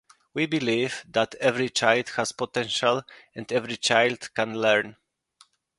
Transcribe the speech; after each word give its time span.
We 0.33 0.47
believe 0.47 1.05
that 1.09 1.35
every 1.35 1.69
child 1.69 2.09
has 2.15 2.31
potential 2.31 3.03
and 3.35 3.51
every 3.51 3.77
child 3.77 4.33
can 4.33 4.59
learn. 4.59 4.95